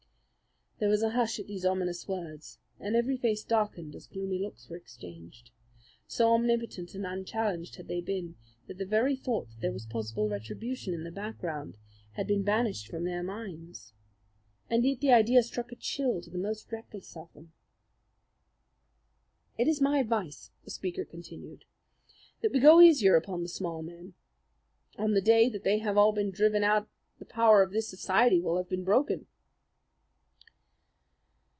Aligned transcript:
There 0.83 0.89
was 0.89 1.03
a 1.03 1.11
hush 1.11 1.37
at 1.39 1.45
these 1.45 1.63
ominous 1.63 2.07
words, 2.07 2.57
and 2.79 2.95
every 2.95 3.15
face 3.15 3.43
darkened 3.43 3.93
as 3.95 4.07
gloomy 4.07 4.39
looks 4.39 4.67
were 4.67 4.77
exchanged. 4.77 5.51
So 6.07 6.33
omnipotent 6.33 6.95
and 6.95 7.05
unchallenged 7.05 7.75
had 7.75 7.87
they 7.87 8.01
been 8.01 8.35
that 8.65 8.79
the 8.79 8.85
very 8.87 9.15
thought 9.15 9.47
that 9.51 9.61
there 9.61 9.71
was 9.71 9.85
possible 9.85 10.27
retribution 10.27 10.95
in 10.95 11.03
the 11.03 11.11
background 11.11 11.77
had 12.13 12.25
been 12.25 12.41
banished 12.41 12.87
from 12.87 13.03
their 13.03 13.21
minds. 13.21 13.93
And 14.71 14.83
yet 14.83 15.01
the 15.01 15.11
idea 15.11 15.43
struck 15.43 15.71
a 15.71 15.75
chill 15.75 16.19
to 16.21 16.31
the 16.31 16.39
most 16.39 16.71
reckless 16.71 17.15
of 17.15 17.31
them. 17.33 17.53
"It 19.59 19.67
is 19.67 19.81
my 19.81 19.99
advice," 19.99 20.49
the 20.63 20.71
speaker 20.71 21.05
continued, 21.05 21.65
"that 22.41 22.51
we 22.53 22.59
go 22.59 22.81
easier 22.81 23.15
upon 23.15 23.43
the 23.43 23.49
small 23.49 23.83
men. 23.83 24.15
On 24.97 25.11
the 25.13 25.21
day 25.21 25.47
that 25.47 25.63
they 25.63 25.77
have 25.77 25.95
all 25.95 26.11
been 26.11 26.31
driven 26.31 26.63
out 26.63 26.89
the 27.19 27.25
power 27.25 27.61
of 27.61 27.69
this 27.71 27.87
society 27.87 28.41
will 28.41 28.57
have 28.57 28.67
been 28.67 28.83
broken." 28.83 29.27